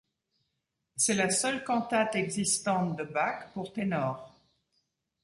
C'est 0.95 1.13
la 1.13 1.29
seule 1.29 1.63
cantate 1.63 2.15
existante 2.15 2.95
de 2.97 3.03
Bach 3.03 3.51
pour 3.53 3.71
ténor. 3.71 4.33